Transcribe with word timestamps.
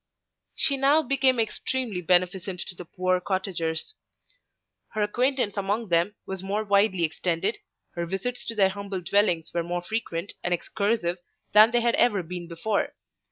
She 0.55 0.77
now 0.77 1.03
became 1.03 1.39
extremely 1.39 2.01
beneficent 2.01 2.59
to 2.61 2.73
the 2.73 2.85
poor 2.85 3.21
cottagers. 3.21 3.93
Her 4.95 5.03
acquaintance 5.03 5.57
among 5.57 5.89
them 5.89 6.15
was 6.25 6.41
more 6.41 6.63
widely 6.63 7.03
extended, 7.03 7.59
her 7.91 8.07
visits 8.07 8.43
to 8.45 8.55
their 8.55 8.69
humble 8.69 9.01
dwellings 9.01 9.51
were 9.53 9.61
more 9.61 9.83
frequent 9.83 10.33
and 10.43 10.55
excursive 10.55 11.19
than 11.53 11.69
they 11.69 11.81
had 11.81 11.93
ever 11.97 12.23
been 12.23 12.47
before. 12.47 12.95